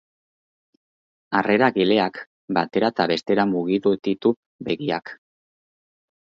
Harreragileak 1.39 2.17
batera 2.59 2.89
eta 2.95 3.07
bestera 3.13 3.47
mugitu 3.51 3.95
ditu 4.09 4.33
begiak. 4.71 5.15